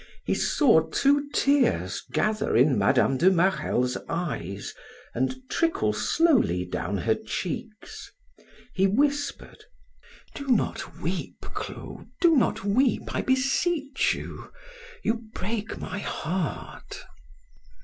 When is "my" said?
15.77-15.99